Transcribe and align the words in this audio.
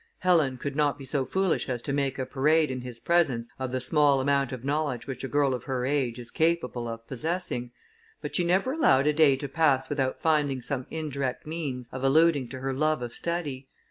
Helen 0.21 0.57
could 0.57 0.75
not 0.75 0.97
be 0.97 1.05
so 1.05 1.25
foolish 1.25 1.69
as 1.69 1.79
to 1.83 1.93
make 1.93 2.17
a 2.17 2.25
parade, 2.25 2.71
in 2.71 2.81
his 2.81 2.99
presence, 2.99 3.47
of 3.59 3.71
the 3.71 3.79
small 3.79 4.19
amount 4.19 4.51
of 4.51 4.65
knowledge 4.65 5.05
which 5.05 5.23
a 5.23 5.27
girl 5.27 5.53
of 5.53 5.65
her 5.65 5.85
age 5.85 6.17
is 6.17 6.31
capable 6.31 6.87
of 6.87 7.05
possessing; 7.05 7.69
but 8.19 8.35
she 8.35 8.43
never 8.43 8.71
allowed 8.73 9.05
a 9.05 9.13
day 9.13 9.35
to 9.35 9.47
pass 9.47 9.89
without 9.89 10.19
finding 10.19 10.59
some 10.59 10.87
indirect 10.89 11.45
means 11.45 11.87
of 11.91 12.03
alluding 12.03 12.47
to 12.47 12.61
her 12.61 12.73
love 12.73 13.03
of 13.03 13.13
study. 13.13 13.67